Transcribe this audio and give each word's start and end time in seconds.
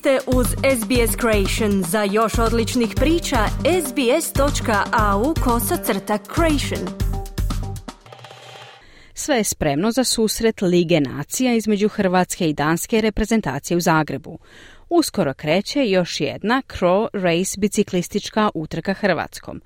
ste 0.00 0.18
uz 0.26 0.46
SBS 0.46 1.16
Creation. 1.20 1.82
Za 1.82 2.02
još 2.02 2.38
odličnih 2.38 2.88
priča, 2.96 3.36
sbs.au 3.86 5.34
kosacrta 5.44 6.18
creation. 6.34 6.88
Sve 9.14 9.36
je 9.36 9.44
spremno 9.44 9.90
za 9.90 10.04
susret 10.04 10.62
Lige 10.62 11.00
nacija 11.00 11.54
između 11.54 11.88
Hrvatske 11.88 12.48
i 12.48 12.52
Danske 12.52 13.00
reprezentacije 13.00 13.76
u 13.76 13.80
Zagrebu. 13.80 14.38
Uskoro 14.88 15.34
kreće 15.34 15.90
još 15.90 16.20
jedna 16.20 16.62
Crow 16.68 17.08
Race 17.12 17.60
biciklistička 17.60 18.50
utrka 18.54 18.94
Hrvatskom. 18.94 19.60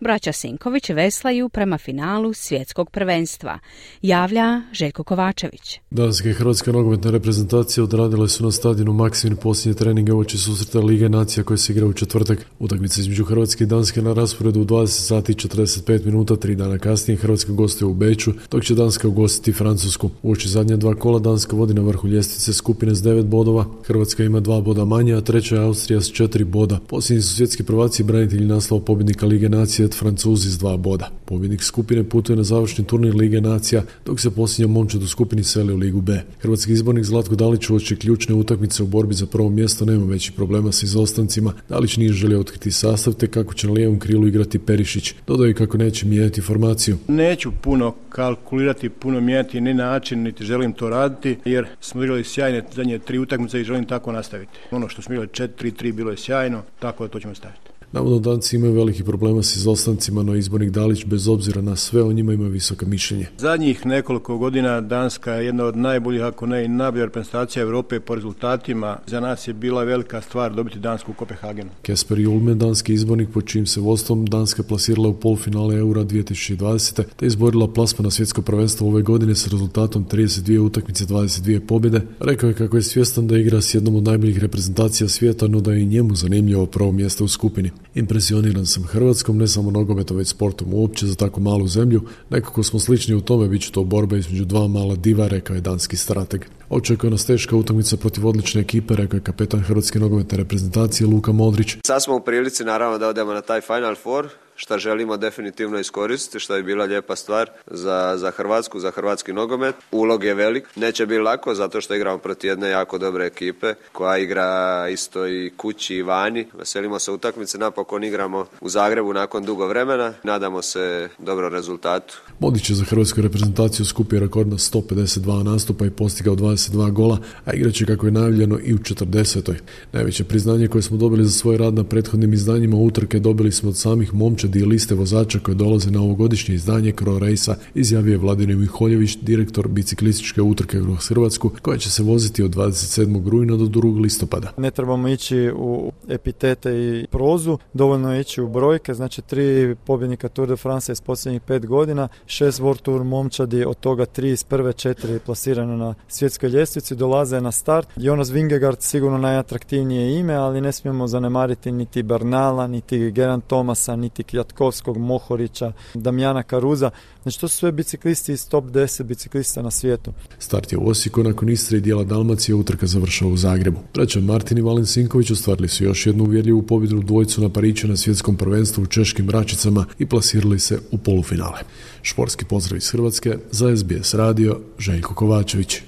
Braća 0.00 0.32
Sinković 0.32 0.90
veslaju 0.90 1.48
prema 1.48 1.78
finalu 1.78 2.32
svjetskog 2.32 2.90
prvenstva. 2.90 3.58
Javlja 4.02 4.62
Željko 4.72 5.04
Kovačević. 5.04 5.80
Danske 5.90 6.30
i 6.30 6.32
Hrvatske 6.32 6.72
nogometne 6.72 7.10
reprezentacije 7.10 7.84
odradile 7.84 8.28
su 8.28 8.44
na 8.44 8.50
stadionu 8.50 8.92
Maksimir 8.92 9.36
posljednje 9.36 9.78
treninge 9.78 10.12
uoči 10.12 10.38
susreta 10.38 10.80
Lige 10.80 11.08
nacija 11.08 11.44
koje 11.44 11.58
se 11.58 11.72
igra 11.72 11.86
u 11.86 11.92
četvrtak. 11.92 12.46
Utakmica 12.58 13.00
između 13.00 13.24
Hrvatske 13.24 13.64
i 13.64 13.66
Danske 13.66 14.02
na 14.02 14.12
rasporedu 14.12 14.60
u 14.60 14.64
20 14.64 14.86
sati 14.86 15.32
i 15.32 15.34
45 15.34 16.04
minuta, 16.04 16.36
tri 16.36 16.54
dana 16.54 16.78
kasnije 16.78 17.18
Hrvatska 17.18 17.52
gostuje 17.52 17.88
u 17.88 17.94
Beću, 17.94 18.32
dok 18.50 18.64
će 18.64 18.74
Danska 18.74 19.08
ugostiti 19.08 19.52
Francusku. 19.52 20.10
Uoči 20.22 20.48
zadnja 20.48 20.76
dva 20.76 20.94
kola 20.94 21.18
Danska 21.18 21.56
vodi 21.56 21.74
na 21.74 21.82
vrhu 21.82 22.08
ljestvice 22.08 22.52
skupine 22.52 22.94
s 22.94 23.02
devet 23.02 23.26
bodova, 23.26 23.64
Hrvatska 23.86 24.24
ima 24.24 24.40
dva 24.40 24.60
boda 24.60 24.84
manje, 24.84 25.14
a 25.14 25.20
treća 25.20 25.54
je 25.54 25.62
Austrija 25.62 26.00
s 26.00 26.12
četiri 26.12 26.44
boda. 26.44 26.80
Posljednji 26.86 27.22
su 27.22 27.36
svjetski 27.36 27.62
prvaci 27.62 28.02
branitelji 28.02 28.46
naslova 28.46 28.84
pobjednika 28.84 29.26
Lige 29.26 29.48
nacije 29.48 29.87
Francuzi 29.94 30.50
s 30.50 30.58
dva 30.58 30.76
boda. 30.76 31.10
Pobjednik 31.24 31.62
skupine 31.62 32.04
putuje 32.04 32.36
na 32.36 32.42
završni 32.42 32.86
turnir 32.86 33.14
Lige 33.14 33.40
nacija, 33.40 33.82
dok 34.06 34.20
se 34.20 34.30
posljednja 34.30 34.72
momčad 34.72 35.02
u 35.02 35.06
skupini 35.08 35.44
seli 35.44 35.72
u 35.72 35.76
Ligu 35.76 36.00
B. 36.00 36.20
Hrvatski 36.40 36.72
izbornik 36.72 37.04
Zlatko 37.04 37.34
Dalić 37.34 37.70
uoči 37.70 37.96
ključne 37.96 38.34
utakmice 38.34 38.82
u 38.82 38.86
borbi 38.86 39.14
za 39.14 39.26
prvo 39.26 39.50
mjesto 39.50 39.84
nema 39.84 40.04
većih 40.04 40.32
problema 40.32 40.72
sa 40.72 40.86
izostancima. 40.86 41.52
Dalić 41.68 41.96
nije 41.96 42.12
želio 42.12 42.40
otkriti 42.40 42.70
sastav 42.70 43.14
te 43.14 43.26
kako 43.26 43.54
će 43.54 43.66
na 43.66 43.72
lijevom 43.72 43.98
krilu 43.98 44.26
igrati 44.26 44.58
Perišić. 44.58 45.14
Dodaju 45.26 45.54
kako 45.54 45.78
neće 45.78 46.06
mijenjati 46.06 46.40
formaciju. 46.40 46.96
Neću 47.08 47.52
puno 47.62 47.94
kalkulirati, 48.08 48.88
puno 48.88 49.20
mijenjati 49.20 49.60
ni 49.60 49.74
način, 49.74 50.22
niti 50.22 50.44
želim 50.44 50.72
to 50.72 50.88
raditi, 50.88 51.36
jer 51.44 51.66
smo 51.80 52.02
igrali 52.02 52.24
sjajne 52.24 52.62
zadnje 52.74 52.98
tri 52.98 53.18
utakmice 53.18 53.60
i 53.60 53.64
želim 53.64 53.84
tako 53.84 54.12
nastaviti. 54.12 54.58
Ono 54.70 54.88
što 54.88 55.02
smo 55.02 55.14
igrali 55.14 55.28
4-3 55.28 55.92
bilo 55.92 56.10
je 56.10 56.16
sjajno, 56.16 56.62
tako 56.78 57.04
da 57.04 57.10
to 57.10 57.20
ćemo 57.20 57.34
staviti. 57.34 57.67
Navodno 57.92 58.18
danci 58.18 58.56
imaju 58.56 58.72
veliki 58.72 59.04
problema 59.04 59.42
s 59.42 59.56
izostancima, 59.56 60.22
no 60.22 60.34
izbornik 60.34 60.70
Dalić 60.70 61.04
bez 61.04 61.28
obzira 61.28 61.62
na 61.62 61.76
sve 61.76 62.02
o 62.02 62.12
njima 62.12 62.32
ima 62.32 62.48
visoka 62.48 62.86
mišljenje. 62.86 63.26
Zadnjih 63.38 63.86
nekoliko 63.86 64.38
godina 64.38 64.80
Danska 64.80 65.32
je 65.32 65.46
jedna 65.46 65.64
od 65.64 65.76
najboljih, 65.76 66.22
ako 66.22 66.46
ne 66.46 66.64
i 66.64 66.68
najbolja 66.68 67.04
reprezentacija 67.04 67.62
Europe 67.62 68.00
po 68.00 68.14
rezultatima. 68.14 68.98
Za 69.06 69.20
nas 69.20 69.48
je 69.48 69.54
bila 69.54 69.84
velika 69.84 70.20
stvar 70.20 70.54
dobiti 70.54 70.78
Dansku 70.78 71.10
u 71.10 71.14
Kopenhagenu. 71.14 71.70
Kesper 71.82 72.18
Julme, 72.18 72.54
danski 72.54 72.92
izbornik 72.92 73.28
po 73.34 73.42
čijim 73.42 73.66
se 73.66 73.80
vodstvom 73.80 74.26
Danska 74.26 74.62
plasirala 74.62 75.08
u 75.08 75.14
polfinale 75.14 75.76
Eura 75.76 76.04
2020. 76.04 77.02
te 77.16 77.26
izborila 77.26 77.72
plasma 77.72 78.02
na 78.02 78.10
svjetsko 78.10 78.42
prvenstvo 78.42 78.88
ove 78.88 79.02
godine 79.02 79.34
s 79.34 79.48
rezultatom 79.48 80.06
32 80.06 80.58
utakmice 80.58 81.04
22 81.04 81.60
pobjede. 81.66 82.00
Rekao 82.20 82.48
je 82.48 82.54
kako 82.54 82.76
je 82.76 82.82
svjestan 82.82 83.26
da 83.26 83.38
igra 83.38 83.60
s 83.60 83.74
jednom 83.74 83.96
od 83.96 84.02
najboljih 84.02 84.38
reprezentacija 84.38 85.08
svijeta, 85.08 85.46
no 85.46 85.60
da 85.60 85.72
je 85.72 85.82
i 85.82 85.86
njemu 85.86 86.14
zanimljivo 86.14 86.66
prvo 86.66 86.92
mjesto 86.92 87.24
u 87.24 87.28
skupini. 87.28 87.70
Impresioniran 87.94 88.66
sam 88.66 88.82
Hrvatskom, 88.84 89.38
ne 89.38 89.48
samo 89.48 89.70
nogometom, 89.70 90.16
već 90.16 90.28
sportom 90.28 90.74
uopće 90.74 91.06
za 91.06 91.14
tako 91.14 91.40
malu 91.40 91.66
zemlju. 91.66 92.02
Nekako 92.30 92.62
smo 92.62 92.80
slični 92.80 93.14
u 93.14 93.20
tome, 93.20 93.48
bit 93.48 93.62
će 93.62 93.72
to 93.72 93.84
borba 93.84 94.16
između 94.16 94.44
dva 94.44 94.68
mala 94.68 94.96
diva, 94.96 95.28
rekao 95.28 95.54
je 95.54 95.60
danski 95.60 95.96
strateg. 95.96 96.44
Očekuje 96.70 97.10
nas 97.10 97.26
teška 97.26 97.56
utakmica 97.56 97.96
protiv 97.96 98.26
odlične 98.26 98.60
ekipe, 98.60 98.96
rekao 98.96 99.16
je 99.16 99.22
kapetan 99.22 99.60
Hrvatske 99.60 99.98
nogometne 99.98 100.38
reprezentacije 100.38 101.06
Luka 101.06 101.32
Modrić. 101.32 101.76
Sad 101.86 102.04
smo 102.04 102.16
u 102.16 102.20
prilici 102.20 102.64
naravno 102.64 102.98
da 102.98 103.08
odemo 103.08 103.32
na 103.32 103.40
taj 103.40 103.60
Final 103.60 103.94
Four, 104.02 104.28
šta 104.60 104.78
želimo 104.78 105.16
definitivno 105.16 105.78
iskoristiti, 105.78 106.40
što 106.40 106.56
je 106.56 106.62
bila 106.62 106.84
lijepa 106.84 107.16
stvar 107.16 107.50
za, 107.66 108.14
za 108.16 108.30
Hrvatsku, 108.30 108.80
za 108.80 108.90
hrvatski 108.90 109.32
nogomet. 109.32 109.74
Ulog 109.92 110.24
je 110.24 110.34
velik, 110.34 110.64
neće 110.76 111.06
biti 111.06 111.20
lako 111.20 111.54
zato 111.54 111.80
što 111.80 111.94
igramo 111.94 112.18
protiv 112.18 112.48
jedne 112.48 112.68
jako 112.68 112.98
dobre 112.98 113.26
ekipe 113.26 113.74
koja 113.92 114.18
igra 114.18 114.88
isto 114.88 115.28
i 115.28 115.50
kući 115.56 115.94
i 115.94 116.02
vani. 116.02 116.46
Veselimo 116.58 116.98
se 116.98 117.12
utakmice, 117.12 117.58
napokon 117.58 118.04
igramo 118.04 118.46
u 118.60 118.68
Zagrebu 118.68 119.12
nakon 119.12 119.44
dugo 119.44 119.66
vremena. 119.66 120.14
Nadamo 120.22 120.62
se 120.62 121.08
dobro 121.18 121.48
rezultatu. 121.48 122.18
Modić 122.38 122.70
je 122.70 122.76
za 122.76 122.84
hrvatsku 122.84 123.20
reprezentaciju 123.20 123.86
skupio 123.86 124.20
rekord 124.20 124.48
na 124.48 124.56
152 124.56 125.42
nastupa 125.42 125.86
i 125.86 125.90
postigao 125.90 126.34
22 126.34 126.92
gola, 126.92 127.18
a 127.44 127.52
igraće 127.52 127.86
kako 127.86 128.06
je 128.06 128.12
najavljeno 128.12 128.58
i 128.64 128.74
u 128.74 128.78
40. 128.78 129.54
Najveće 129.92 130.24
priznanje 130.24 130.68
koje 130.68 130.82
smo 130.82 130.96
dobili 130.96 131.24
za 131.24 131.30
svoj 131.30 131.56
rad 131.56 131.74
na 131.74 131.84
prethodnim 131.84 132.32
izdanjima 132.32 132.76
utrke 132.76 133.18
dobili 133.18 133.52
smo 133.52 133.68
od 133.68 133.76
samih 133.76 134.14
momča 134.14 134.47
dio 134.48 134.66
liste 134.66 134.94
vozača 134.94 135.38
koje 135.38 135.54
dolaze 135.54 135.90
na 135.90 136.00
ovogodišnje 136.00 136.54
izdanje 136.54 136.92
Kro 136.92 137.18
Rejsa, 137.18 137.56
izjavio 137.74 138.12
je 138.12 138.18
Vladimir 138.18 138.56
Miholjević, 138.56 139.18
direktor 139.22 139.68
biciklističke 139.68 140.42
utrke 140.42 140.80
u 140.80 140.94
Hrvatsku, 140.94 141.50
koja 141.62 141.78
će 141.78 141.90
se 141.90 142.02
voziti 142.02 142.42
od 142.42 142.54
27. 142.54 143.28
rujna 143.28 143.56
do 143.56 143.64
2. 143.64 144.00
listopada. 144.00 144.52
Ne 144.56 144.70
trebamo 144.70 145.08
ići 145.08 145.50
u 145.56 145.92
epitete 146.08 146.70
i 146.70 147.06
prozu, 147.10 147.58
dovoljno 147.74 148.14
je 148.14 148.20
ići 148.20 148.42
u 148.42 148.48
brojke, 148.48 148.94
znači 148.94 149.22
tri 149.22 149.76
pobjednika 149.86 150.28
Tour 150.28 150.48
de 150.48 150.56
France 150.56 150.92
iz 150.92 151.00
posljednjih 151.00 151.42
pet 151.42 151.66
godina, 151.66 152.08
šest 152.26 152.60
World 152.60 152.82
Tour 152.82 153.04
momčadi, 153.04 153.64
od 153.64 153.80
toga 153.80 154.06
tri 154.06 154.30
iz 154.30 154.44
prve 154.44 154.72
četiri 154.72 155.18
plasirane 155.18 155.76
na 155.76 155.94
svjetskoj 156.08 156.50
ljestvici, 156.50 156.94
dolaze 156.94 157.40
na 157.40 157.52
start. 157.52 157.88
Jonas 157.96 158.30
Vingegaard 158.30 158.80
sigurno 158.80 159.18
najatraktivnije 159.18 160.18
ime, 160.18 160.34
ali 160.34 160.60
ne 160.60 160.72
smijemo 160.72 161.06
zanemariti 161.06 161.72
niti 161.72 162.02
Bernala, 162.02 162.66
niti 162.66 163.10
Geran 163.10 163.40
Tomasa, 163.40 163.96
niti 163.96 164.22
Jatkovskog, 164.38 164.96
Mohorića, 164.96 165.72
Damjana 165.94 166.42
Karuza. 166.42 166.90
Znači 167.22 167.40
to 167.40 167.48
su 167.48 167.56
sve 167.56 167.72
biciklisti 167.72 168.32
iz 168.32 168.48
top 168.48 168.64
10 168.64 169.02
biciklista 169.02 169.62
na 169.62 169.70
svijetu. 169.70 170.12
Start 170.38 170.72
je 170.72 170.78
u 170.78 170.88
Osijeku, 170.88 171.22
nakon 171.22 171.48
Istre 171.48 171.78
i 171.78 171.80
dijela 171.80 172.04
Dalmacije 172.04 172.54
utrka 172.54 172.86
završava 172.86 173.30
u 173.30 173.36
Zagrebu. 173.36 173.80
Braća 173.94 174.20
Martin 174.20 174.58
i 174.58 174.62
Valen 174.62 174.86
Sinković 174.86 175.30
ostvarili 175.30 175.68
su 175.68 175.84
još 175.84 176.06
jednu 176.06 176.24
uvjerljivu 176.24 176.62
pobjedu 176.62 177.02
dvojcu 177.02 177.42
na 177.42 177.48
Pariću 177.48 177.88
na 177.88 177.96
svjetskom 177.96 178.36
prvenstvu 178.36 178.82
u 178.82 178.86
Češkim 178.86 179.30
Račicama 179.30 179.84
i 179.98 180.06
plasirali 180.06 180.58
se 180.58 180.78
u 180.90 180.98
polufinale. 180.98 181.58
Šporski 182.02 182.44
pozdrav 182.44 182.76
iz 182.76 182.90
Hrvatske 182.90 183.38
za 183.50 183.76
SBS 183.76 184.14
radio 184.14 184.60
Željko 184.78 185.14
Kovačević. 185.14 185.87